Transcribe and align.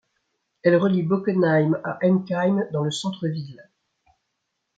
Elle 0.63 0.77
relie 0.77 1.03
Bockenheim 1.03 1.79
à 1.83 1.99
Enkheim 2.03 2.67
dans 2.73 2.81
le 2.83 2.89
centre-ville. 2.89 3.69